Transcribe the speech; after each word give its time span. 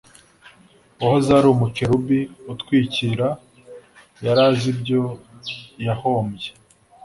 wahoze 0.99 1.29
ari 1.39 1.47
umukerubi 1.49 2.19
utwikira, 2.53 3.27
yari 4.25 4.41
azi 4.47 4.65
ibyo 4.73 5.01
yahombye 5.85 6.49